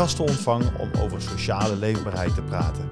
[0.00, 2.90] gasten ontvang om over sociale leefbaarheid te praten.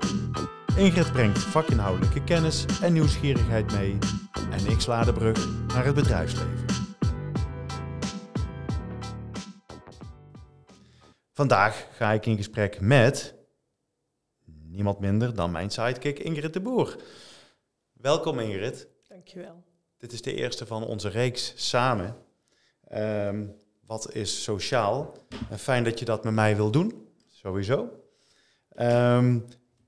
[0.77, 3.99] Ingrid brengt vakinhoudelijke kennis en nieuwsgierigheid mee
[4.51, 6.67] en ik sla de brug naar het bedrijfsleven.
[11.33, 13.35] Vandaag ga ik in gesprek met
[14.45, 16.97] niemand minder dan mijn sidekick Ingrid de Boer.
[17.93, 18.89] Welkom Ingrid.
[19.07, 19.65] Dankjewel.
[19.97, 22.17] Dit is de eerste van onze reeks samen.
[22.85, 23.47] Ehm,
[23.89, 25.15] wat is sociaal?
[25.51, 27.89] En fijn dat je dat met mij wil doen, sowieso.
[28.69, 29.39] Ehm,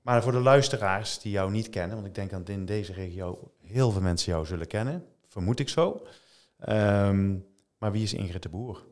[0.01, 3.51] maar voor de luisteraars die jou niet kennen, want ik denk dat in deze regio
[3.57, 6.07] heel veel mensen jou zullen kennen, vermoed ik zo.
[6.57, 7.37] Ehm,
[7.77, 8.83] maar wie is Ingrid de Boer?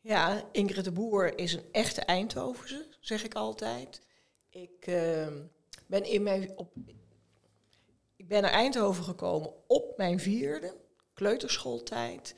[0.00, 4.02] Ja, Ingrid de Boer is een echte Eindhovense, zeg ik altijd.
[4.50, 4.84] Ik
[5.86, 6.72] ben in mijn, op,
[8.16, 10.74] ik ben naar Eindhoven gekomen op mijn vierde,
[11.14, 12.34] kleuterschooltijd.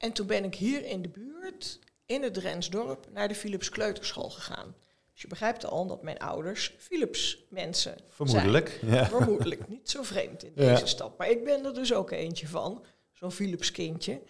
[0.00, 4.30] En toen ben ik hier in de buurt, in het Drensdorp, naar de Philips Kleuterschool
[4.30, 4.74] gegaan.
[5.12, 8.94] Dus je begrijpt al dat mijn ouders Philips mensen Vermoedelijk, zijn.
[8.94, 9.06] Ja.
[9.06, 11.18] Vermoedelijk, niet zo vreemd in deze stad.
[11.18, 14.22] Maar ik ben er dus ook eentje van, zo'n Philips kindje.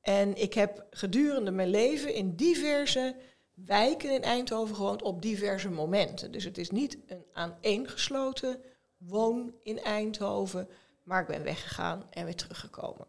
[0.00, 3.16] En ik heb gedurende mijn leven in diverse
[3.54, 6.32] wijken in Eindhoven gewoond op diverse momenten.
[6.32, 8.60] Dus het is niet een aaneengesloten
[8.96, 10.68] woon in Eindhoven,
[11.02, 13.06] maar ik ben weggegaan en weer teruggekomen.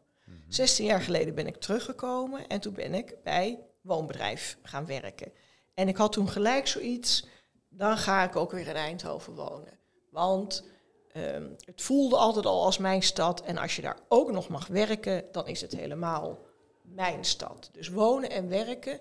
[0.48, 5.32] 16 jaar geleden ben ik teruggekomen en toen ben ik bij woonbedrijf gaan werken.
[5.74, 7.26] En ik had toen gelijk zoiets,
[7.70, 9.80] dan ga ik ook weer in Eindhoven wonen.
[10.12, 10.64] Want
[11.12, 14.68] ehm, het voelde altijd al als mijn stad en als je daar ook nog mag
[14.68, 16.40] werken, dan is het helemaal
[16.82, 17.70] mijn stad.
[17.72, 19.00] Dus wonen en werken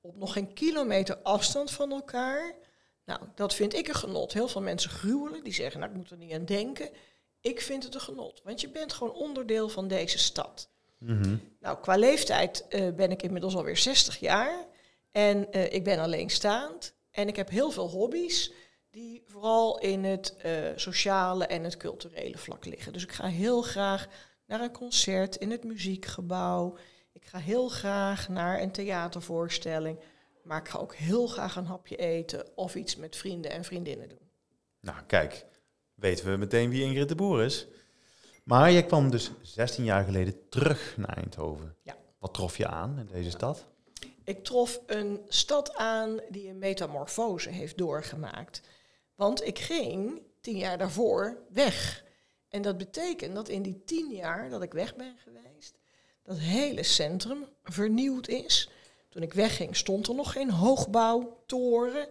[0.00, 2.54] op nog geen kilometer afstand van elkaar.
[3.04, 4.32] Nou, dat vind ik een genot.
[4.32, 6.90] Heel veel mensen gruwelen, die zeggen, nou, ik moet er niet aan denken.
[7.40, 10.70] Ik vind het een genot, want je bent gewoon onderdeel van deze stad.
[10.98, 11.36] Mhm.
[11.60, 14.66] Nou, qua leeftijd uh, ben ik inmiddels alweer 60 jaar.
[15.10, 16.94] En uh, ik ben alleenstaand.
[17.10, 18.52] En ik heb heel veel hobby's
[18.90, 22.92] die vooral in het uh, sociale en het culturele vlak liggen.
[22.92, 24.06] Dus ik ga heel graag
[24.46, 26.76] naar een concert in het muziekgebouw.
[27.12, 29.98] Ik ga heel graag naar een theatervoorstelling.
[30.42, 34.08] Maar ik ga ook heel graag een hapje eten of iets met vrienden en vriendinnen
[34.08, 34.30] doen.
[34.80, 35.44] Nou, kijk,
[35.98, 37.66] weten we meteen wie Ingrid de Boer is.
[38.44, 41.76] Maar je kwam dus 16 jaar geleden terug naar Eindhoven.
[41.82, 41.96] Ja.
[42.18, 43.66] Wat trof je aan in deze stad?
[44.24, 48.60] Ik trof een stad aan die een metamorfose heeft doorgemaakt.
[49.14, 52.04] Want ik ging tien jaar daarvoor weg.
[52.48, 55.78] En dat betekent dat in die tien jaar dat ik weg ben geweest,
[56.22, 58.70] dat hele centrum vernieuwd is.
[59.08, 62.08] Toen ik wegging stond er nog geen hoogbouwtoren.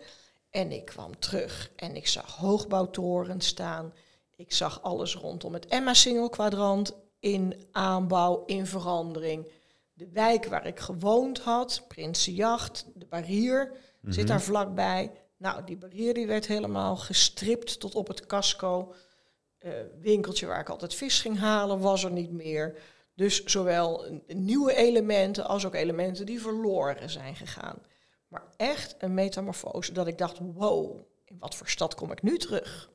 [0.49, 3.93] En ik kwam terug en ik zag hoogbouwtorens staan.
[4.35, 9.51] Ik zag alles rondom het Emma-singelkwadrant in aanbouw, in verandering.
[9.93, 13.71] De wijk waar ik gewoond had, Prinsenjacht, de barrier,
[14.01, 14.27] zit mhm.
[14.27, 15.11] daar vlakbij.
[15.37, 18.93] Nou, die barrier die werd helemaal gestript tot op het casco.
[19.59, 22.77] Uh, winkeltje waar ik altijd vis ging halen was er niet meer.
[23.15, 27.77] Dus zowel nieuwe elementen als ook elementen die verloren zijn gegaan.
[28.27, 32.37] Maar echt een metamorfose dat ik dacht, wow, in wat voor stad kom ik nu
[32.37, 32.89] terug?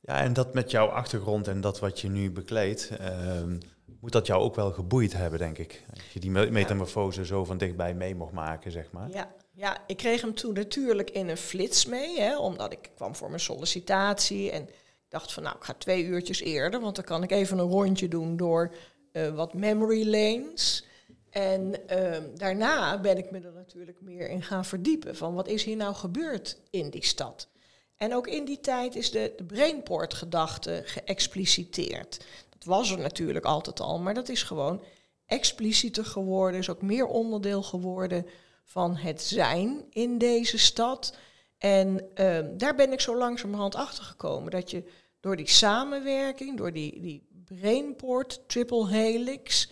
[0.00, 3.58] Ja, en dat met jouw achtergrond en dat wat je nu bekleedt, ehm,
[4.00, 5.84] moet dat jou ook wel geboeid hebben, denk ik.
[5.90, 9.10] Als je die metamorfose zo van dichtbij mee mocht maken, zeg maar.
[9.10, 13.14] Ja, ja ik kreeg hem toen natuurlijk in een flits mee, hè, omdat ik kwam
[13.14, 14.68] voor mijn sollicitatie en
[15.08, 18.08] dacht van nou, ik ga twee uurtjes eerder, want dan kan ik even een rondje
[18.08, 18.74] doen door
[19.12, 20.86] uh, wat memory lanes.
[21.32, 25.64] En uh, daarna ben ik me er natuurlijk meer in gaan verdiepen van wat is
[25.64, 27.48] hier nou gebeurd in die stad.
[27.96, 32.24] En ook in die tijd is de, de brainport-gedachte geëxpliciteerd.
[32.48, 34.82] Dat was er natuurlijk altijd al, maar dat is gewoon
[35.26, 38.26] explicieter geworden, is ook meer onderdeel geworden
[38.64, 41.16] van het zijn in deze stad.
[41.58, 44.84] En uh, daar ben ik zo langzamerhand achter gekomen dat je
[45.20, 49.70] door die samenwerking, door die, die brainport, triple helix.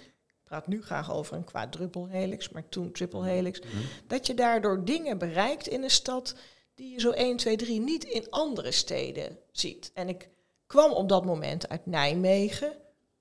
[0.51, 3.61] Ik praat nu graag over een quadruple helix, maar toen triple helix.
[3.61, 3.69] Mhm.
[4.07, 6.35] Dat je daardoor dingen bereikt in een stad
[6.75, 9.91] die je zo 1, 2, 3 niet in andere steden ziet.
[9.95, 10.29] En ik
[10.67, 12.73] kwam op dat moment uit Nijmegen,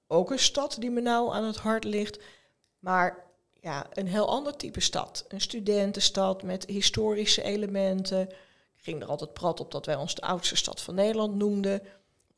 [0.08, 2.20] ook een stad die me nou aan het hart ligt,
[2.80, 3.26] maar
[3.62, 5.26] ja, een heel ander type stad.
[5.28, 8.30] Een studentenstad met historische elementen.
[8.76, 11.82] ging er altijd prat op dat wij ons de oudste stad van Nederland noemden.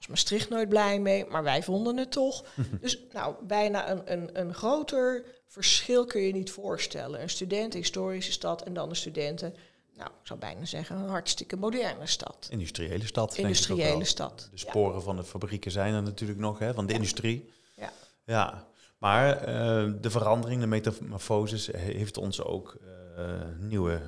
[0.01, 2.45] Was Maastricht nooit blij mee, maar wij vonden het toch.
[2.81, 7.21] dus nou, bijna een, een, een groter verschil kun je niet voorstellen.
[7.21, 9.55] Een studenten historische stad en dan een studenten
[10.01, 12.47] nou, ik zou bijna zeggen, een hartstikke moderne stad.
[12.49, 13.37] Industriële stad.
[13.37, 14.49] Industriële stad.
[14.51, 17.49] De sporen van de fabrieken zijn er natuurlijk nog, hè, van de industrie.
[17.75, 17.91] Ja.
[18.25, 18.67] ja.
[18.97, 22.77] Maar uh, de verandering, de metamorfosis, heeft ons ook
[23.17, 24.01] uh, nieuwe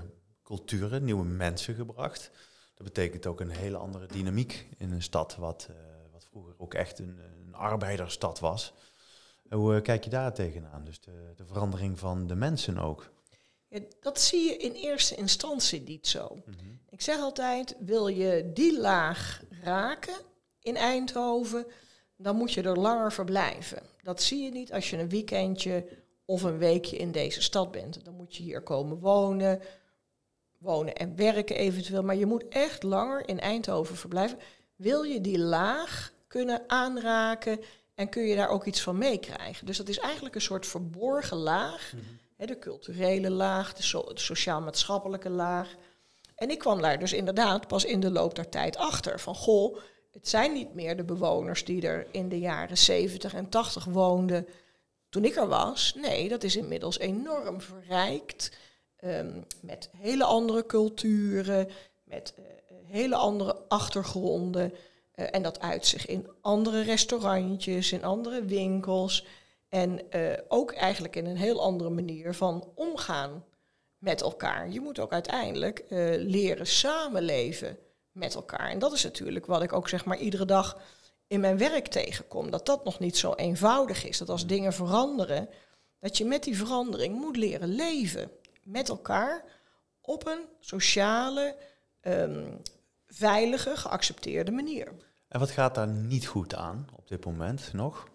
[0.44, 2.32] culturen, nieuwe mensen gebracht.
[2.74, 5.76] Dat betekent ook een hele andere dynamiek in een stad, wat, uh,
[6.12, 8.74] wat vroeger ook echt een, een arbeidersstad was.
[9.50, 10.84] Hoe kijk je daar tegenaan?
[10.84, 13.12] Dus de, de verandering van de mensen ook.
[13.68, 16.42] Ja, dat zie je in eerste instantie niet zo.
[16.46, 16.74] Mhm.
[16.90, 20.16] Ik zeg altijd, wil je die laag raken
[20.60, 21.66] in Eindhoven,
[22.18, 23.82] dan moet je er langer verblijven.
[24.02, 25.88] Dat zie je niet als je een weekendje
[26.26, 28.06] of een weekje in deze stad bent.
[28.06, 29.62] Dan moet je hier komen wonen,
[30.64, 32.04] wonen en werken eventueel.
[32.04, 34.40] Maar je moet echt langer in Eindhoven verblijven.
[34.76, 37.60] Wil je die laag kunnen aanraken
[37.96, 39.66] en kun je daar ook iets van meekrijgen?
[39.66, 41.94] Dus dat is eigenlijk een soort verborgen laag.
[41.94, 45.76] Mhm de culturele laag, de, sociaal-maatschappelijke laag.
[46.36, 49.20] En ik kwam daar dus inderdaad pas in de loop der tijd achter.
[49.20, 49.78] Van goh,
[50.12, 54.48] het zijn niet meer de bewoners die er in de jaren 70 en 80 woonden
[55.10, 55.94] toen ik er was.
[55.96, 58.52] Nee, dat is inmiddels enorm verrijkt.
[59.04, 61.70] Ehm, met hele andere culturen,
[62.04, 62.46] met uh,
[62.86, 64.74] hele andere achtergronden.
[65.16, 69.26] Uh, en dat uit zich in andere restaurantjes, in andere winkels.
[69.70, 73.46] En uh, ook eigenlijk in een heel andere manier van omgaan
[73.98, 74.70] met elkaar.
[74.70, 75.86] Je moet ook uiteindelijk
[76.18, 77.78] leren samenleven
[78.12, 78.70] met elkaar.
[78.70, 80.78] En dat is natuurlijk wat ik ook zeg maar iedere dag
[81.28, 82.52] in mijn werk tegenkom.
[82.52, 84.18] Dat dat nog niet zo eenvoudig is.
[84.18, 85.50] Dat als dingen veranderen,
[86.00, 88.32] dat je met die verandering moet leren leven
[88.64, 89.44] met elkaar
[90.02, 91.56] op een sociale,
[92.02, 92.62] um,
[93.08, 94.94] veilige, geaccepteerde manier.
[95.28, 98.08] En wat gaat daar niet goed aan op dit moment nog?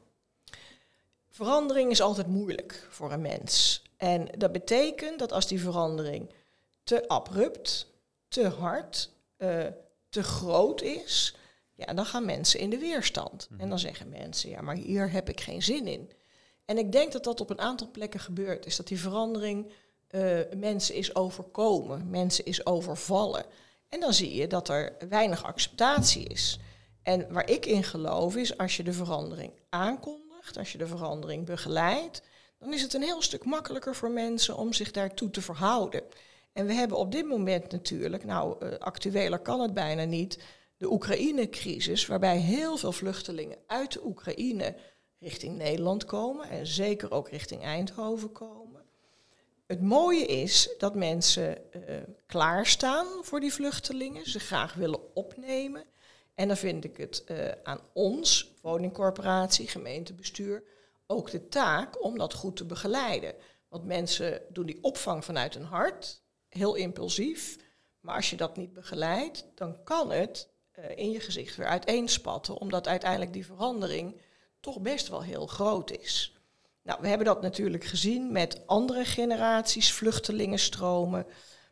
[1.28, 3.82] Verandering is altijd moeilijk voor een mens.
[3.96, 6.32] En dat betekent dat als die verandering
[6.82, 7.86] te abrupt,
[8.28, 9.66] te hard, uh,
[10.08, 11.36] te groot is,
[11.74, 13.48] ja, dan gaan mensen in de weerstand.
[13.58, 16.10] En dan zeggen mensen, ja, maar hier heb ik geen zin in.
[16.64, 18.76] En ik denk dat dat op een aantal plekken gebeurd is.
[18.76, 19.72] Dat die verandering
[20.10, 23.44] uh, mensen is overkomen, mensen is overvallen.
[23.88, 26.58] En dan zie je dat er weinig acceptatie is.
[27.02, 31.46] En waar ik in geloof is, als je de verandering aankondigt, als je de verandering
[31.46, 32.22] begeleidt,
[32.58, 36.02] dan is het een heel stuk makkelijker voor mensen om zich daartoe te verhouden.
[36.52, 40.38] En we hebben op dit moment natuurlijk, nou uh, actueler kan het bijna niet,
[40.76, 44.76] de Oekraïne-crisis, waarbij heel veel vluchtelingen uit de Oekraïne
[45.19, 48.77] richting Nederland komen en zeker ook richting Eindhoven komen.
[49.68, 55.84] Het mooie is dat mensen uh, klaarstaan voor die vluchtelingen, ze graag willen opnemen.
[56.34, 60.62] En dan vind ik het uh, aan ons, woningcorporatie, gemeentebestuur,
[61.06, 63.34] ook de taak om dat goed te begeleiden.
[63.68, 67.56] Want mensen doen die opvang vanuit hun hart, heel impulsief.
[68.00, 70.48] Maar als je dat niet begeleidt, dan kan het
[70.78, 74.20] uh, in je gezicht weer uiteenspatten, omdat uiteindelijk die verandering
[74.60, 76.38] toch best wel heel groot is.
[76.88, 81.26] Nou, we hebben dat natuurlijk gezien met andere generaties vluchtelingenstromen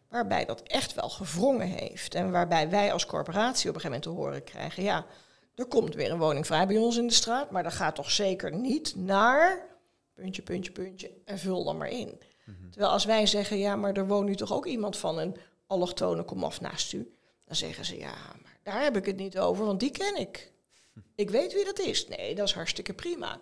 [0.09, 2.15] waarbij dat echt wel gewrongen heeft.
[2.15, 5.07] En waarbij wij als corporatie op een gegeven moment te horen krijgen, ja,
[5.55, 8.11] er komt weer een woning vrij bij ons in de straat, maar dat gaat toch
[8.11, 9.67] zeker niet naar
[10.15, 12.21] puntje, puntje, puntje en vul dan maar in.
[12.45, 12.71] Mhm.
[12.71, 16.25] Terwijl als wij zeggen, ja, maar er woont nu toch ook iemand van een allochtone
[16.25, 19.81] komaf naast u, dan zeggen ze, ja, maar daar heb ik het niet over, want
[19.81, 20.53] die ken ik.
[21.15, 22.09] Ik weet wie dat is.
[22.09, 23.41] Nee, dat is hartstikke prima.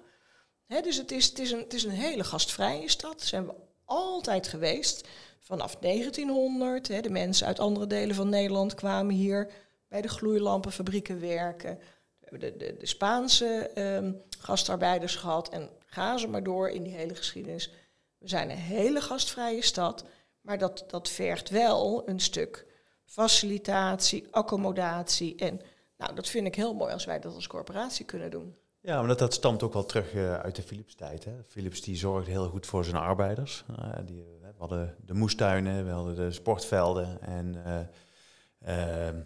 [0.67, 3.23] Dus het is, het, is een, het is een hele gastvrije stad.
[3.23, 3.55] Zijn we
[3.85, 5.09] altijd geweest
[5.41, 6.89] vanaf 1900.
[6.89, 9.53] Hè, de mensen uit andere delen van Nederland kwamen hier
[9.89, 11.79] bij de gloeilampenfabrieken werken.
[11.79, 16.83] We hebben de, de, de Spaanse um, gastarbeiders gehad en gaan ze maar door in
[16.83, 17.71] die hele geschiedenis.
[18.19, 20.05] We zijn een hele gastvrije stad,
[20.41, 22.67] maar dat, dat vergt wel een stuk
[23.05, 25.37] facilitatie, accommodatie.
[25.37, 25.61] En
[25.97, 28.57] nou, dat vind ik heel mooi als wij dat als corporatie kunnen doen.
[28.85, 31.27] Ja, maar dat, dat stamt ook wel terug uh, uit de Philips-tijd.
[31.49, 33.65] Philips die zorgde heel goed voor zijn arbeiders.
[33.71, 37.55] Uh, die, we hadden de moestuinen, we hadden de sportvelden en...
[37.67, 38.71] Uh,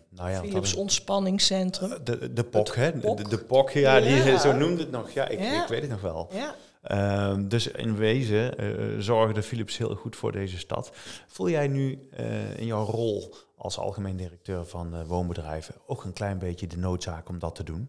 [0.09, 2.05] nou ja, Philips Ontspanningscentrum.
[2.05, 3.00] De, de POK, hè?
[3.00, 5.11] De, de, POK, ja, ja, Die, zo noemde het nog.
[5.11, 5.62] Ja ik, ja.
[5.62, 6.31] ik weet het nog wel.
[6.33, 6.55] Ja.
[6.91, 10.91] Uh, dus in wezen uh, zorgde Philips heel goed voor deze stad.
[11.27, 12.09] Voel jij nu
[12.57, 17.38] in jouw rol als algemeen directeur van woonbedrijven ook een klein beetje de noodzaak om
[17.38, 17.88] dat te doen?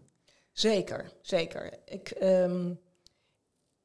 [0.52, 1.78] Zeker, zeker.
[1.84, 2.80] Ik, um,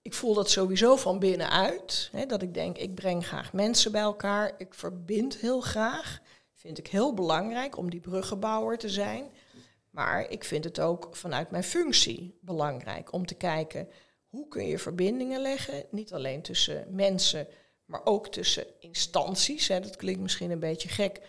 [0.01, 2.10] ik voel dat sowieso van binnenuit.
[2.12, 4.53] Hè, dat ik denk, ik breng graag mensen bij elkaar.
[4.57, 6.22] Ik verbind heel graag.
[6.53, 9.31] Vind ik heel belangrijk om die bruggenbouwer te zijn.
[9.89, 13.88] Maar ik vind het ook vanuit mijn functie belangrijk om te kijken
[14.36, 17.48] hoe kun je verbindingen leggen, niet alleen tussen mensen,
[17.86, 19.67] maar ook tussen instanties.
[19.67, 19.79] Hè.
[19.79, 21.22] Dat klinkt misschien een beetje gek,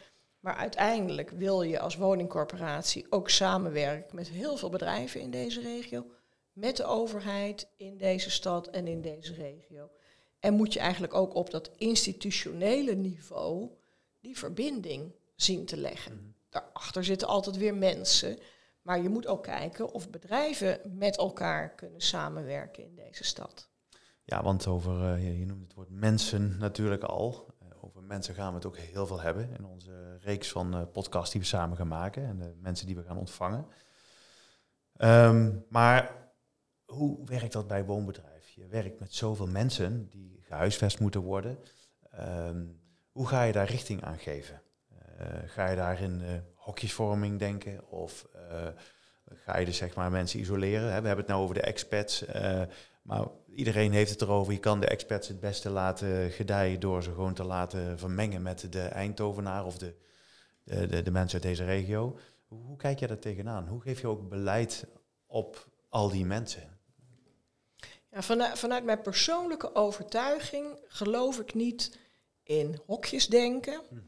[0.46, 6.06] maar uiteindelijk wil je als woningcorporatie ook samenwerken met heel veel bedrijven in deze regio,
[6.52, 9.90] met de overheid in deze stad en in deze regio.
[10.40, 13.70] En moet je eigenlijk ook op dat institutionele niveau
[14.20, 16.12] die verbinding zien te leggen.
[16.14, 16.24] Mhm.
[16.50, 18.38] Daarachter zitten altijd weer mensen.
[18.82, 23.68] Maar je moet ook kijken of bedrijven met elkaar kunnen samenwerken in deze stad.
[24.24, 27.54] Ja, want over, uh, je noemt het woord mensen natuurlijk al.
[28.06, 31.40] Mensen gaan we het ook heel veel hebben in onze reeks van uh, podcasts die
[31.40, 33.66] we samen gaan maken en de mensen die we gaan ontvangen.
[34.96, 36.30] Um, maar
[36.84, 38.48] hoe werkt dat bij woonbedrijf?
[38.48, 41.58] Je werkt met zoveel mensen die gehuisvest moeten worden.
[42.20, 44.60] Um, hoe ga je daar richting aan geven?
[45.46, 47.88] ga je daar in hokjesvorming denken?
[47.90, 48.68] Of uh,
[49.34, 50.92] ga je dus zeg maar mensen isoleren?
[50.92, 51.00] Hè?
[51.00, 52.24] We hebben het nou over de expats.
[52.26, 52.62] Uh,
[53.02, 54.52] maar iedereen heeft het erover.
[54.52, 58.72] Je kan de expats het beste laten gedijen door ze gewoon te laten vermengen met
[58.72, 59.94] de Eindhovenaar of de,
[60.62, 62.18] de, de, de mensen uit deze regio.
[62.46, 63.68] Hoe, hoe, kijk je daar tegenaan?
[63.68, 64.86] Hoe geef je ook beleid
[65.26, 66.78] op al die mensen?
[68.10, 71.98] Ja, vanuit, vanuit mijn persoonlijke overtuiging geloof ik niet
[72.42, 73.80] in hokjes denken.
[73.90, 74.02] Mhm.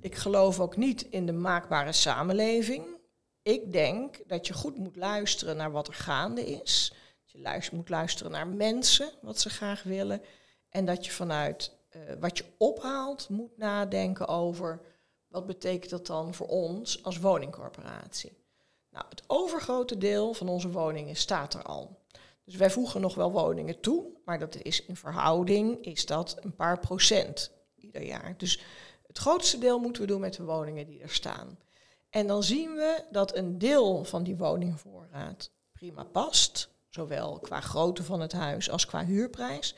[0.00, 2.93] Ik geloof ook niet in de maakbare samenleving.
[3.44, 6.92] Ik denk dat je goed moet luisteren naar wat er gaande is.
[7.22, 10.22] Dat je luister, moet luisteren naar mensen, wat ze graag willen.
[10.68, 14.80] En dat je vanuit uh, wat je ophaalt moet nadenken over
[15.28, 18.32] wat betekent dat dan voor ons als woningcorporatie.
[18.90, 22.02] Nou, het overgrote deel van onze woningen staat er al.
[22.44, 26.54] Dus wij voegen nog wel woningen toe, maar dat is in verhouding is dat een
[26.54, 28.34] paar procent ieder jaar.
[28.36, 28.62] Dus
[29.06, 31.58] het grootste deel moeten we doen met de woningen die er staan.
[32.14, 38.04] En dan zien we dat een deel van die woningvoorraad prima past, zowel qua grootte
[38.04, 39.74] van het huis als qua huurprijs.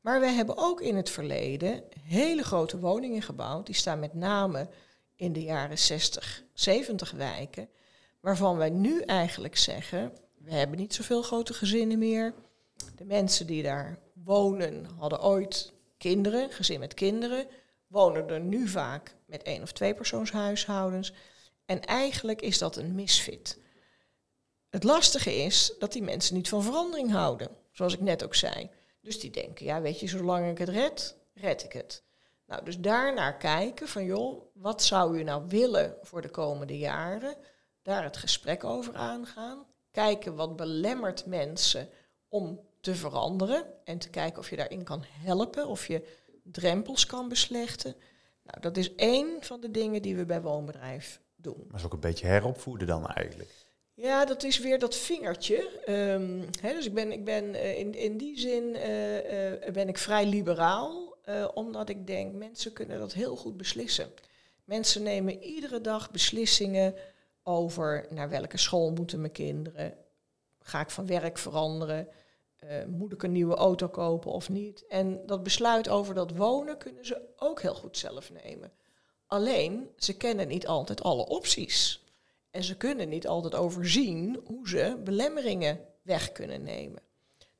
[0.00, 4.68] Maar we hebben ook in het verleden hele grote woningen gebouwd, die staan met name
[5.16, 7.68] in de jaren 60, 70 wijken,
[8.20, 12.34] waarvan wij nu eigenlijk zeggen, we hebben niet zoveel grote gezinnen meer.
[12.96, 17.46] De mensen die daar wonen hadden ooit kinderen, gezin met kinderen
[17.86, 21.12] wonen er nu vaak met één of twee persoonshuishoudens.
[21.66, 23.58] En eigenlijk is dat een misfit.
[24.70, 28.70] Het lastige is dat die mensen niet van verandering houden, zoals ik net ook zei.
[29.00, 32.02] Dus die denken, ja weet je, zolang ik het red, red ik het.
[32.46, 37.36] Nou, dus daarnaar kijken van joh, wat zou u nou willen voor de komende jaren?
[37.82, 39.66] Daar het gesprek over aangaan.
[39.90, 41.88] Kijken wat belemmert mensen
[42.28, 47.28] om te veranderen en te kijken of je daarin kan helpen, of je drempels kan
[47.28, 47.94] beslechten.
[48.42, 51.64] Nou, dat is één van de dingen die we bij woonbedrijf doen.
[51.68, 53.50] Maar is ook een beetje heropvoeden dan eigenlijk.
[53.94, 55.80] Ja, dat is weer dat vingertje.
[55.88, 59.88] Um, hè, dus ik ben, ik ben uh, in, in die zin uh, uh, ben
[59.88, 61.16] ik vrij liberaal,
[61.54, 64.10] omdat ik denk mensen kunnen dat heel goed beslissen.
[64.64, 66.94] Mensen nemen iedere dag beslissingen
[67.42, 69.94] over naar welke school moeten mijn kinderen,
[70.60, 72.08] ga ik van werk veranderen,
[72.86, 74.86] moet ik een nieuwe auto kopen of niet?
[74.86, 78.72] En dat besluit over dat wonen kunnen ze ook heel goed zelf nemen.
[79.32, 82.04] Alleen, ze kennen niet altijd alle opties.
[82.50, 87.02] En ze kunnen niet altijd overzien hoe ze belemmeringen weg kunnen nemen.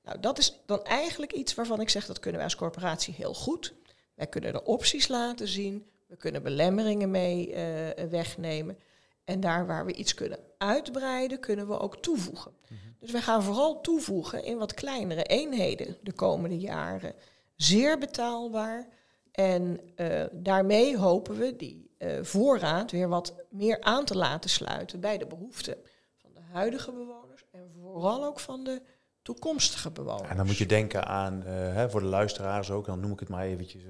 [0.02, 3.34] Nou, dat is dan eigenlijk iets waarvan ik zeg dat kunnen wij als corporatie heel
[3.34, 3.74] goed.
[4.14, 8.78] Wij kunnen de opties laten zien, we kunnen belemmeringen mee uh, wegnemen.
[9.24, 12.52] En daar waar we iets kunnen uitbreiden, kunnen we ook toevoegen.
[12.62, 12.74] Mhm.
[12.98, 17.14] Dus wij gaan vooral toevoegen in wat kleinere eenheden de komende jaren.
[17.56, 18.88] Zeer betaalbaar.
[19.32, 25.00] En uh, daarmee hopen we die uh, voorraad weer wat meer aan te laten sluiten
[25.00, 25.76] bij de behoeften
[26.16, 28.82] van de huidige bewoners en vooral ook van de
[29.22, 30.30] toekomstige bewoners.
[30.30, 33.20] En dan moet je denken aan, uh, hè, voor de luisteraars ook, dan noem ik
[33.20, 33.82] het maar eventjes,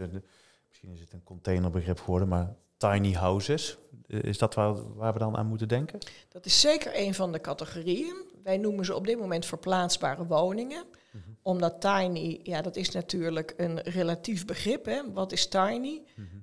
[0.69, 3.79] misschien is het een containerbegrip geworden, maar tiny houses.
[4.07, 5.99] Is dat waar, waar we dan aan moeten denken?
[6.29, 8.15] Dat is zeker een van de categorieën.
[8.43, 10.85] Wij noemen ze op dit moment verplaatsbare woningen.
[11.13, 11.31] Mhm.
[11.43, 14.85] Omdat tiny, ja, dat is natuurlijk een relatief begrip.
[14.85, 15.13] Hè.
[15.13, 16.03] Wat is tiny?
[16.17, 16.41] Mm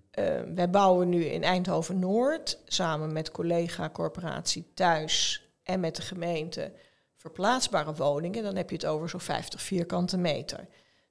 [0.56, 6.72] wij bouwen nu in Eindhoven Noord samen met collega-corporatie Thuis en met de gemeente
[7.16, 8.44] verplaatsbare woningen.
[8.44, 10.68] Dan heb je het over zo'n 50 vierkante meter.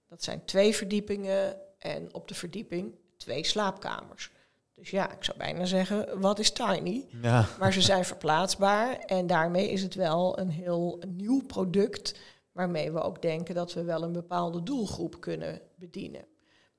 [0.09, 4.31] Dat zijn twee verdiepingen en op de verdieping twee slaapkamers.
[4.75, 7.07] Dus ja, ik zou bijna zeggen, wat is tiny?
[7.23, 7.47] Ja.
[7.59, 12.15] Maar ze zijn verplaatsbaar en daarmee is het wel een heel nieuw product
[12.59, 16.25] waarmee we ook denken dat we wel een bepaalde doelgroep kunnen bedienen.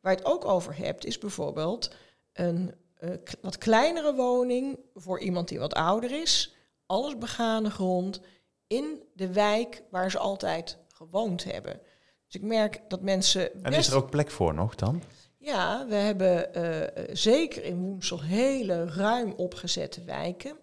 [0.01, 1.95] Waar je het ook over hebt is bijvoorbeeld
[2.33, 3.09] een uh,
[3.41, 6.55] wat kleinere woning voor iemand die wat ouder is.
[6.86, 8.21] Alles begane grond
[8.67, 11.81] in de wijk waar ze altijd gewoond hebben.
[12.25, 13.63] Dus ik merk dat mensen.
[13.63, 15.01] En is er ook plek voor nog dan?
[15.38, 20.57] Ja, we hebben uh, zeker in Woensel hele ruim opgezette wijken.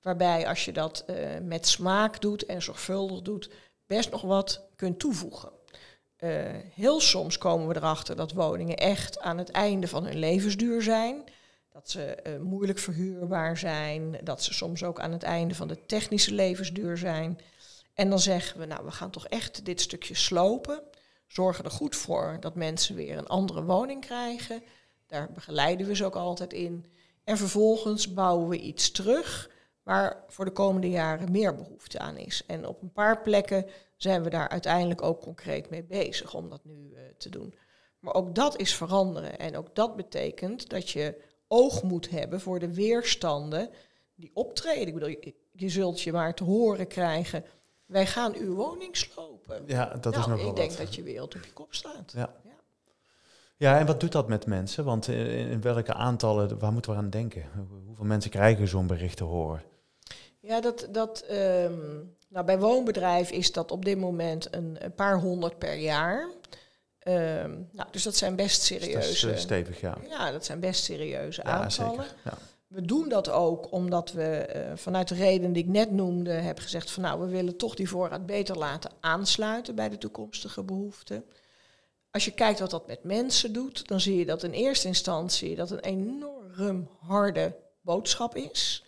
[0.00, 3.50] Waarbij als je dat uh, met smaak doet en zorgvuldig doet,
[3.86, 5.50] best nog wat kunt toevoegen.
[6.18, 6.30] Uh,
[6.74, 11.24] heel soms komen we erachter dat woningen echt aan het einde van hun levensduur zijn.
[11.72, 14.18] Dat ze uh, moeilijk verhuurbaar zijn.
[14.22, 17.38] Dat ze soms ook aan het einde van de technische levensduur zijn.
[17.94, 20.82] En dan zeggen we, nou, we gaan toch echt dit stukje slopen.
[21.26, 24.62] Zorgen er goed voor dat mensen weer een andere woning krijgen.
[25.06, 26.86] Daar begeleiden we ze ook altijd in.
[27.24, 29.50] En vervolgens bouwen we iets terug
[29.86, 32.42] waar voor de komende jaren meer behoefte aan is.
[32.46, 33.66] En op een paar plekken
[33.96, 37.54] zijn we daar uiteindelijk ook concreet mee bezig om dat nu uh, te doen.
[37.98, 39.38] Maar ook dat is veranderen.
[39.38, 43.70] En ook dat betekent dat je oog moet hebben voor de weerstanden
[44.14, 44.86] die optreden.
[44.86, 47.44] Ik bedoel, je, je zult je maar te horen krijgen.
[47.84, 49.62] Wij gaan uw woning slopen.
[49.66, 52.12] Ja, dat nou, is nog wel Ik denk dat je wereld op je kop staat.
[52.12, 52.34] Ja.
[52.44, 52.54] ja.
[53.56, 54.84] Ja, en wat doet dat met mensen?
[54.84, 57.44] Want in, in welke aantallen, waar moeten we aan denken?
[57.86, 59.62] Hoeveel mensen krijgen zo'n bericht te horen?
[60.46, 65.20] Ja, dat, dat, um, nou, bij woonbedrijf is dat op dit moment een, een paar
[65.20, 66.28] honderd per jaar.
[67.08, 69.08] Um, nou, dus dat zijn best serieuze.
[69.08, 69.98] Dus dat is stevig, ja.
[70.08, 72.04] Ja, dat zijn best serieuze ja, aantallen.
[72.04, 72.38] Zeker, ja.
[72.66, 76.62] We doen dat ook omdat we uh, vanuit de reden die ik net noemde, hebben
[76.62, 81.24] gezegd van nou, we willen toch die voorraad beter laten aansluiten bij de toekomstige behoeften.
[82.10, 85.56] Als je kijkt wat dat met mensen doet, dan zie je dat in eerste instantie
[85.56, 88.84] dat een enorm harde boodschap is.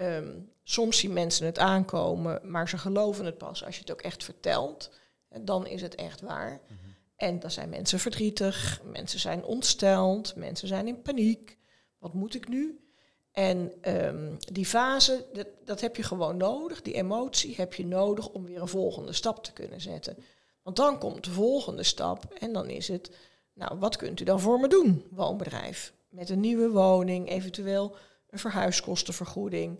[0.00, 4.02] Um, soms zien mensen het aankomen, maar ze geloven het pas als je het ook
[4.02, 4.90] echt vertelt.
[5.28, 6.50] En dan is het echt waar.
[6.50, 6.94] Mm -hmm.
[7.16, 11.58] En dan zijn mensen verdrietig, mensen zijn ontsteld, mensen zijn in paniek.
[11.98, 12.80] Wat moet ik nu?
[13.32, 13.72] En
[14.06, 16.82] um, die fase, dat, dat heb je gewoon nodig.
[16.82, 20.16] Die emotie heb je nodig om weer een volgende stap te kunnen zetten.
[20.62, 23.10] Want dan komt de volgende stap en dan is het,
[23.52, 25.92] nou, wat kunt u dan voor me doen, woonbedrijf?
[26.08, 27.96] Met een nieuwe woning, eventueel
[28.30, 29.78] een verhuiskostenvergoeding.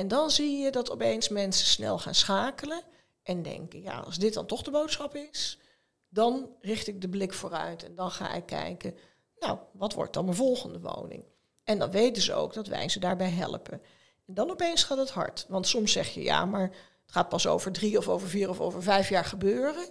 [0.00, 2.82] En dan zie je dat opeens mensen snel gaan schakelen
[3.22, 5.58] en denken, ja, als dit dan toch de boodschap is,
[6.08, 8.94] dan richt ik de blik vooruit en dan ga ik kijken,
[9.38, 11.24] nou, wat wordt dan mijn volgende woning?
[11.64, 13.82] En dan weten ze ook dat wij ze daarbij helpen.
[14.26, 16.62] En dan opeens gaat het hard, want soms zeg je, ja, maar
[17.02, 19.88] het gaat pas over drie of over vier of over vijf jaar gebeuren.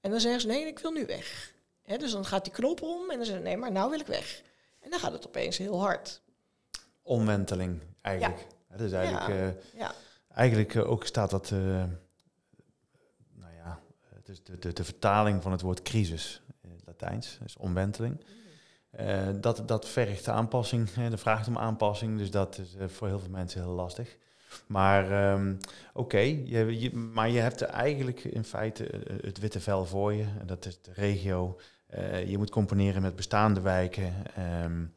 [0.00, 1.54] En dan zeggen ze, nee, ik wil nu weg.
[1.82, 4.00] He, dus dan gaat die knop om en dan zeggen ze, nee, maar nou wil
[4.00, 4.42] ik weg.
[4.80, 6.20] En dan gaat het opeens heel hard.
[7.02, 8.40] Omwenteling, eigenlijk.
[8.40, 8.60] Ja.
[8.72, 9.92] Dat is eigenlijk, Ja, ja.
[10.34, 11.58] eigenlijk uh, ook staat dat, uh,
[13.32, 13.80] nou ja,
[14.14, 18.24] het is de, de, de, vertaling van het woord crisis in het Latijns, dus omwenteling.
[19.40, 23.62] dat, dat vergt aanpassing, de vraagt om aanpassing, dus dat is voor heel veel mensen
[23.62, 24.16] heel lastig.
[24.66, 25.58] Maar um,
[25.92, 30.12] oké, okay, je, je, maar je hebt er eigenlijk in feite het witte vel voor
[30.12, 31.58] je, en dat is de regio.
[32.26, 34.14] je moet componeren met bestaande wijken.
[34.64, 34.94] Um,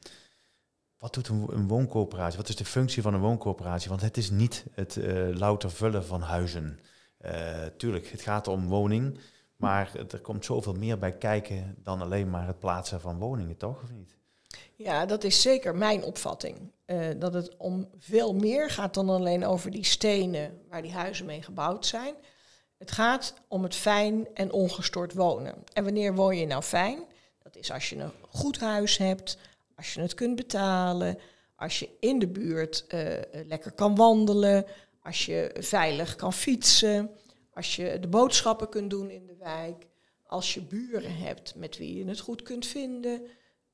[0.97, 2.37] wat doet een, wooncoöperatie?
[2.37, 3.89] Wat is de functie van een wooncoöperatie?
[3.89, 6.79] Want het is niet het uh, louter vullen van huizen.
[7.21, 9.19] Uh, tuurlijk, het gaat om woning,
[9.55, 13.81] maar er komt zoveel meer bij kijken dan alleen maar het plaatsen van woningen, toch?
[13.83, 14.15] Of niet?
[14.75, 16.71] Ja, dat is zeker mijn opvatting.
[16.85, 21.25] Uh, dat het om veel meer gaat dan alleen over die stenen waar die huizen
[21.25, 22.15] mee gebouwd zijn.
[22.77, 25.55] Het gaat om het fijn en ongestoord wonen.
[25.73, 27.03] En wanneer woon je nou fijn?
[27.43, 29.37] Dat is als je een goed huis hebt,
[29.75, 31.17] als je het kunt betalen,
[31.55, 34.65] als je in de buurt uh, lekker kan wandelen,
[35.01, 37.11] als je veilig kan fietsen,
[37.53, 39.87] als je de boodschappen kunt doen in de wijk,
[40.23, 43.21] als je buren hebt met wie je het goed kunt vinden.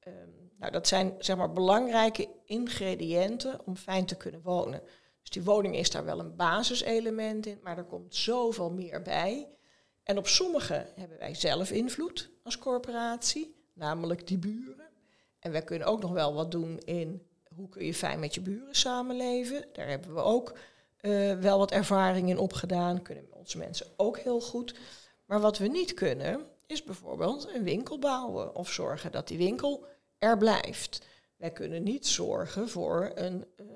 [0.08, 4.82] Um, nou, dat zijn zeg maar belangrijke ingrediënten om fijn te kunnen wonen.
[5.22, 9.48] Dus die woning is daar wel een basiselement in, maar er komt zoveel meer bij.
[10.04, 14.91] En op sommige hebben wij zelf invloed als corporatie, namelijk die buren.
[15.42, 18.42] En wij kunnen ook nog wel wat doen in hoe kun je fijn met je
[18.42, 19.66] buren samenleven.
[19.74, 20.58] Daar hebben we ook
[21.02, 23.02] uh, wel wat ervaring in opgedaan.
[23.02, 24.76] Kunnen onze mensen ook heel goed.
[25.26, 29.86] Maar wat we niet kunnen, is bijvoorbeeld een winkel bouwen of zorgen dat die winkel
[30.18, 31.02] er blijft.
[31.38, 33.68] Wij kunnen niet zorgen voor een uh,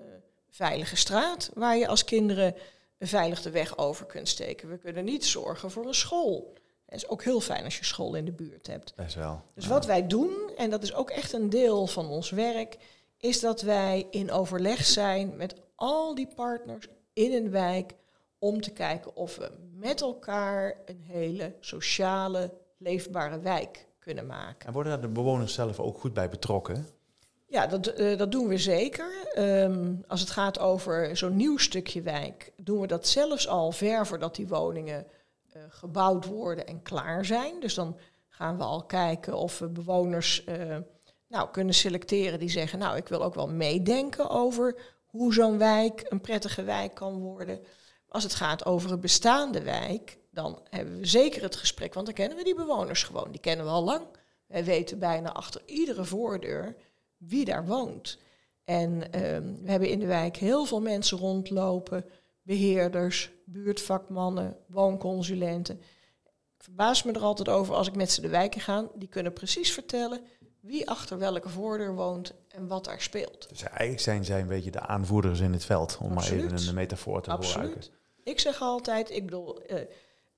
[0.50, 2.56] veilige straat waar je als kinderen
[3.00, 4.70] veilig de weg over kunt steken.
[4.70, 6.54] We kunnen niet zorgen voor een school.
[6.86, 8.96] Het is ook heel fijn als je school in de buurt hebt.
[8.96, 9.42] Best wel.
[9.54, 12.78] Dus wat wij doen, en dat is ook echt een deel van ons werk,
[13.18, 17.94] is dat wij in overleg zijn met al die partners in een wijk
[18.40, 24.68] om te kijken of we met elkaar een hele sociale, leefbare wijk kunnen maken.
[24.68, 26.88] En worden daar de bewoners zelf ook goed bij betrokken?
[27.48, 29.28] Ja, dat, eh, dat doen we zeker.
[29.34, 34.08] Ehm, als het gaat over zo'n nieuw stukje wijk, doen we dat zelfs al ver
[34.08, 35.06] voordat die woningen
[35.56, 37.60] eh, gebouwd worden en klaar zijn.
[37.60, 40.78] Dus dan gaan we al kijken of we bewoners eh,
[41.28, 46.06] nou, kunnen selecteren die zeggen, nou ik wil ook wel meedenken over hoe zo'n wijk
[46.10, 47.60] een prettige wijk kan worden.
[48.08, 52.16] Als het gaat over een bestaande wijk, dan hebben we zeker het gesprek, want dan
[52.16, 53.32] kennen we die bewoners gewoon.
[53.32, 54.06] Die kennen we al lang.
[54.48, 56.76] Wij weten bijna achter iedere voordeur
[57.18, 58.18] wie daar woont.
[58.64, 62.06] En ehm, we hebben in de wijk heel veel mensen rondlopen,
[62.46, 65.80] beheerders, buurtvakmannen, woonconsulenten.
[66.58, 68.88] Ik verbaas me er altijd over als ik met ze de wijken ga.
[68.96, 70.22] Die kunnen precies vertellen
[70.60, 73.50] wie achter welke voordeur woont en wat daar speelt.
[73.50, 76.74] Dus eigenlijk zijn zij een beetje de aanvoerders in het veld, om maar even een
[76.74, 77.68] metafoor te Absoluut.
[77.68, 77.94] gebruiken.
[78.24, 79.78] Ik zeg altijd, ik bedoel, uh,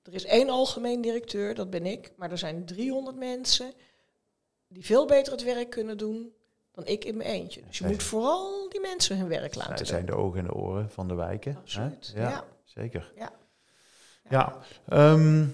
[0.02, 3.72] er is één algemeen directeur, dat ben ik, maar er zijn 300 mensen
[4.68, 6.32] die veel beter het werk kunnen doen
[6.78, 7.62] dan ik in mijn eentje.
[7.66, 10.54] Dus je moet vooral die mensen hun werk laten Zij zijn de ogen en de
[10.54, 11.56] oren van de wijken.
[11.56, 12.44] Absoluut, Ja, ja.
[12.64, 13.12] zeker.
[13.16, 13.32] Ja.
[14.28, 14.56] Ja,
[14.88, 15.46] ehm,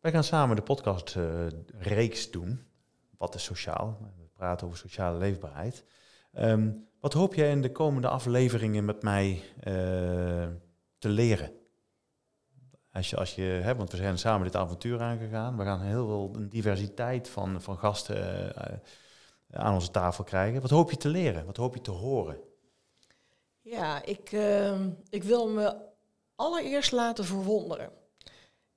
[0.00, 1.46] wij gaan samen de podcast eh,
[1.78, 2.66] reeks doen.
[3.16, 3.98] Wat is sociaal?
[4.16, 5.84] We praten over sociale leefbaarheid.
[6.32, 9.72] Ehm, wat hoop jij in de komende afleveringen met mij eh,
[10.98, 11.52] te leren?
[12.92, 15.56] Als je, als je, hè, want we zijn samen dit avontuur aangegaan.
[15.56, 18.76] We gaan heel veel een diversiteit van, van gasten uh,
[19.50, 20.60] aan onze tafel krijgen.
[20.60, 21.46] Wat hoop je te leren?
[21.46, 22.40] Wat hoop je te horen?
[23.60, 24.80] Ja, ik, uh,
[25.10, 25.76] ik wil me
[26.34, 27.90] allereerst laten verwonderen.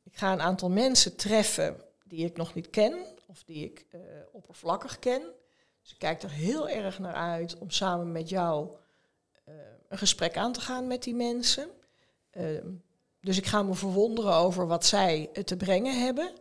[0.03, 4.01] Ik ga een aantal mensen treffen die ik nog niet ken of die ik uh,
[4.31, 5.21] oppervlakkig ken.
[5.81, 8.69] Dus ik kijk er heel erg naar uit om samen met jou
[9.47, 9.53] uh,
[9.87, 11.69] een gesprek aan te gaan met die mensen.
[12.31, 12.63] Uh,
[13.21, 16.33] dus ik ga me verwonderen over wat zij te brengen hebben.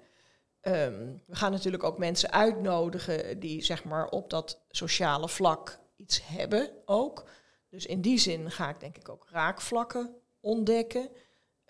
[0.62, 6.26] Um, we gaan natuurlijk ook mensen uitnodigen die zeg maar op dat sociale vlak iets
[6.26, 7.24] hebben ook.
[7.68, 11.08] Dus in die zin ga ik denk ik ook raakvlakken ontdekken.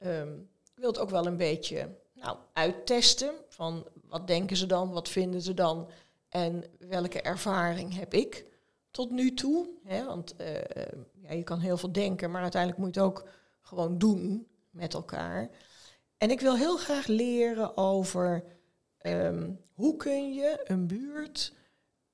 [0.03, 4.90] Um, ik wil het ook wel een beetje nou, uittesten van wat denken ze dan,
[4.90, 5.90] wat vinden ze dan
[6.29, 8.44] en welke ervaring heb ik
[8.90, 9.68] tot nu toe.
[9.85, 10.05] Hè?
[10.05, 10.55] Want uh,
[11.22, 13.29] ja, je kan heel veel denken, maar uiteindelijk moet je het ook
[13.61, 15.50] gewoon doen met elkaar.
[16.16, 18.44] En ik wil heel graag leren over
[19.02, 21.52] um, hoe kun je een buurt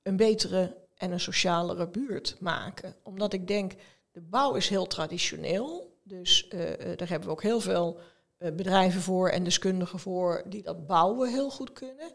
[0.07, 2.95] een betere en een socialere buurt maken.
[3.03, 3.73] Omdat ik denk,
[4.11, 5.99] de bouw is heel traditioneel.
[6.03, 6.61] Dus uh,
[6.97, 7.99] daar hebben we ook heel veel
[8.39, 12.13] uh, bedrijven voor en deskundigen voor die dat bouwen heel goed kunnen.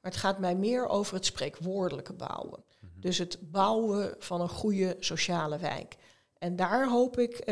[0.00, 2.64] Maar het gaat mij meer over het spreekwoordelijke bouwen.
[2.80, 3.00] Mm -hmm.
[3.00, 5.96] Dus het bouwen van een goede sociale wijk.
[6.38, 7.44] En daar hoop ik uh,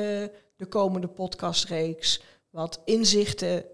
[0.57, 3.67] de komende podcastreeks wat inzichten uh,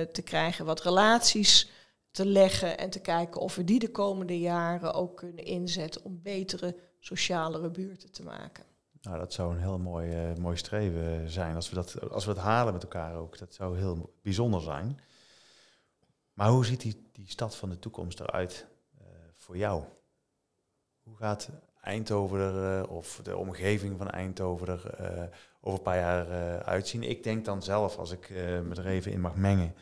[0.00, 1.70] te krijgen, wat relaties
[2.14, 6.20] te leggen en te kijken of we die de komende jaren ook kunnen inzetten om
[6.22, 8.64] betere, socialere buurten te maken.
[9.00, 12.30] Nou, dat zou een heel mooi, uh, mooi streven zijn als we, dat, als we
[12.30, 13.38] het halen met elkaar ook.
[13.38, 15.00] Dat zou heel bijzonder zijn.
[16.32, 18.66] Maar hoe ziet die, die stad van de toekomst eruit
[19.00, 19.82] uh, voor jou?
[21.02, 21.48] Hoe gaat
[21.80, 27.02] Eindhoven er, uh, of de omgeving van Eindhoven er over een paar jaar uitzien?
[27.02, 29.74] Ik denk dan zelf, als ik me er even in mag mengen.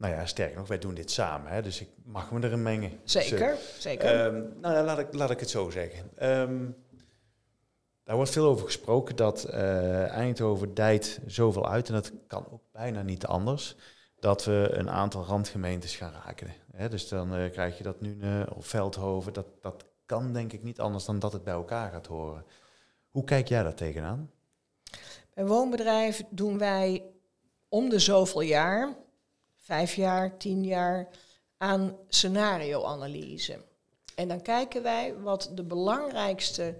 [0.00, 3.00] Nou ja, sterker nog, wij doen dit samen, hè, dus ik mag me erin mengen.
[3.04, 4.24] Zeker, dus, zeker.
[4.24, 6.30] Um, nou ja, laat ik, laat ik het zo zeggen.
[6.30, 6.76] Um,
[8.04, 13.02] daar wordt veel over gesproken dat Eindhoven dijt zoveel uit, en dat kan ook bijna
[13.02, 13.76] niet anders
[14.20, 16.54] dat we een aantal randgemeentes gaan raken.
[16.72, 19.32] Hè, dus dan uh, krijg je dat nu uh, of Veldhoven.
[19.32, 22.44] Dat, dat kan denk ik niet anders dan dat het bij elkaar gaat horen.
[23.10, 24.30] Hoe kijk jij daar tegenaan?
[25.34, 27.04] Bij woonbedrijf doen wij
[27.68, 28.96] om de zoveel jaar,
[29.60, 31.08] vijf jaar, tien jaar,
[31.56, 33.64] aan scenario-analyse.
[34.14, 36.78] En dan kijken wij wat de belangrijkste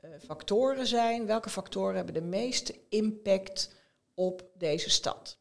[0.00, 1.26] uh, factoren zijn.
[1.26, 3.74] Welke factoren hebben de meeste impact
[4.14, 5.38] op deze stad?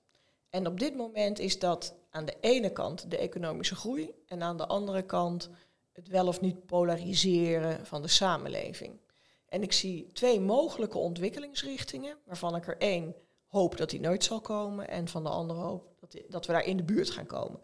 [0.49, 4.57] En op dit moment is dat aan de ene kant de economische groei en aan
[4.57, 5.49] de andere kant
[5.91, 8.99] het wel of niet polariseren van de samenleving.
[9.45, 13.15] En ik zie twee mogelijke ontwikkelingsrichtingen, waarvan ik er één
[13.55, 16.65] hoop dat die nooit zal komen en van de andere hoop dat, dat we daar
[16.65, 17.59] in de buurt gaan komen.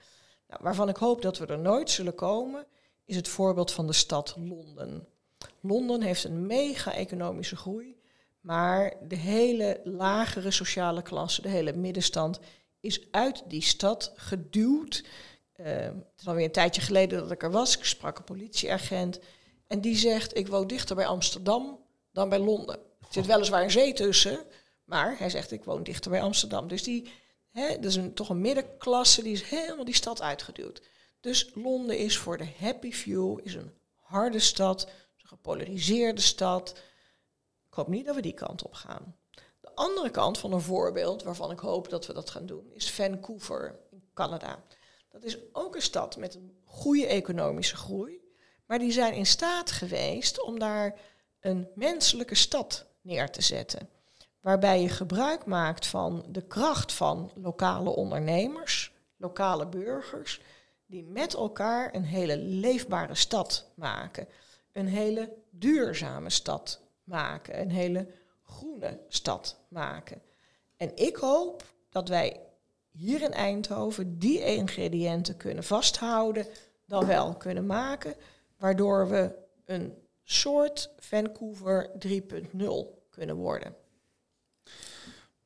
[0.48, 2.66] Nou, waarvan ik hoop dat we er nooit zullen komen,
[3.06, 5.08] is het voorbeeld van de stad Londen.
[5.60, 8.00] Londen heeft een mega economische groei,
[8.42, 12.40] maar de hele lagere sociale klasse, de hele middenstand,
[12.80, 15.04] is uit die stad geduwd.
[15.56, 17.78] Uh, het is alweer een tijdje geleden dat ik er was.
[17.78, 19.20] Ik sprak een politieagent.
[19.68, 21.80] En die zegt, ik woon dichter bij Amsterdam
[22.12, 22.76] dan bij Londen.
[22.76, 24.40] Er zit weliswaar een zee tussen.
[24.92, 26.68] Maar hij zegt, ik woon dichter bij Amsterdam.
[26.68, 27.12] Dus die,
[27.52, 30.82] hè, dat is een, toch een middenklasse, die is helemaal die stad uitgeduwd.
[31.20, 34.84] Dus Londen is voor de happy few, is een harde stad.
[34.84, 36.70] Een gepolariseerde stad.
[37.68, 39.16] Ik hoop niet dat we die kant op gaan.
[39.62, 42.92] De andere kant van een voorbeeld, waarvan ik hoop dat we dat gaan doen, is
[42.92, 44.64] Vancouver in Canada.
[45.10, 48.22] Dat is ook een stad met een goede economische groei,
[48.66, 51.00] maar die zijn in staat geweest om daar
[51.40, 53.90] een menselijke stad neer te zetten.
[54.42, 60.42] Waarbij je gebruik maakt van de kracht van lokale ondernemers, lokale burgers,
[60.86, 64.28] die met elkaar een hele leefbare stad maken.
[64.72, 67.62] Een hele duurzame stad maken.
[67.62, 68.08] Een hele
[68.44, 70.22] groene stad maken.
[70.78, 72.40] En ik hoop dat wij
[72.92, 76.48] hier in Eindhoven die ingrediënten kunnen vasthouden,
[76.86, 78.16] dan wel kunnen maken,
[78.58, 83.76] waardoor we een soort Vancouver 3.0 kunnen worden.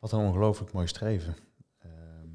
[0.06, 1.36] Wat een ongelooflijk mooi streven.
[1.80, 2.30] Ehm,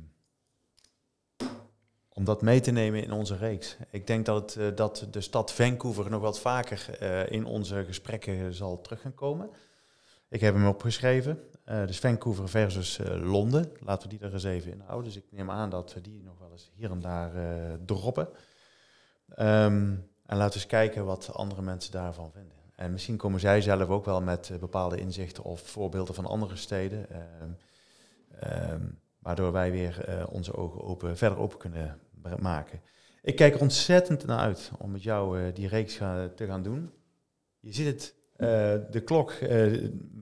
[2.08, 3.76] om dat mee te nemen in onze reeks.
[3.90, 7.84] Ik denk dat, het, eh, dat de stad Vancouver nog wat vaker uh, in onze
[7.84, 9.50] gesprekken zal terug gaan komen.
[10.28, 11.38] Ik heb hem opgeschreven.
[11.66, 13.72] Uh, dus Vancouver versus Londen.
[13.80, 15.12] Laten we die er eens even in houden.
[15.12, 17.32] Dus ik neem aan dat we die nog wel eens hier en daar
[17.84, 18.28] droppen.
[19.28, 22.59] Um, en laten we eens kijken wat andere mensen daarvan vinden.
[22.80, 27.06] En misschien komen zij zelf ook wel met bepaalde inzichten of voorbeelden van andere steden.
[27.42, 27.56] Um,
[28.72, 32.00] um, waardoor wij weer uh, onze ogen open, verder open kunnen
[32.38, 32.80] maken.
[33.22, 35.96] Ik kijk er ontzettend naar uit om met jou uh, die reeks
[36.36, 36.90] te gaan doen.
[37.58, 38.48] Je ziet het, uh,
[38.90, 39.32] de klok,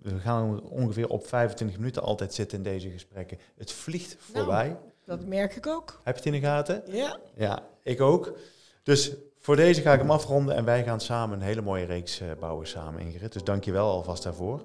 [0.02, 3.38] we gaan ongeveer op 25 minuten altijd zitten in deze gesprekken.
[3.56, 4.68] Het vliegt voorbij.
[4.68, 6.00] Nou, dat merk ik ook.
[6.04, 6.82] Heb je het in de gaten?
[6.86, 7.18] Ja.
[7.34, 8.38] Ja, ik ook.
[8.82, 9.16] Dus
[9.48, 12.66] voor deze ga ik hem afronden en wij gaan samen een hele mooie reeks bouwen
[12.66, 13.32] samen, Ingrid.
[13.32, 14.62] Dus dank je wel alvast daarvoor.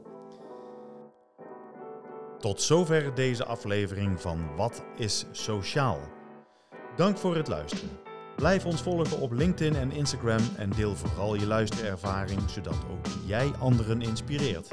[2.39, 5.99] Tot zover deze aflevering van Wat is Sociaal?
[6.95, 7.89] Dank voor het luisteren.
[8.35, 13.51] Blijf ons volgen op LinkedIn en Instagram en deel vooral je luisterervaring, zodat ook jij
[13.59, 14.69] anderen inspireert.